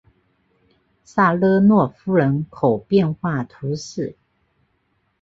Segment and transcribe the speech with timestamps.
[1.03, 4.17] 萨勒诺夫人口变化图示